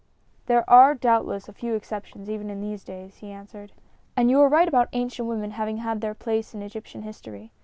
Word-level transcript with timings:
"There 0.47 0.67
are 0.67 0.95
doubtless 0.95 1.47
a 1.47 1.53
few 1.53 1.75
exceptions, 1.75 2.27
even 2.27 2.49
in 2.49 2.59
these 2.59 2.83
days," 2.83 3.17
he 3.17 3.29
answered. 3.29 3.71
"And 4.17 4.31
you 4.31 4.41
are 4.41 4.49
right 4.49 4.67
about 4.67 4.89
ancient 4.93 5.27
women 5.27 5.51
having 5.51 5.77
had 5.77 6.01
their 6.01 6.15
place 6.15 6.55
in 6.55 6.63
Egyptian 6.63 7.03
history. 7.03 7.51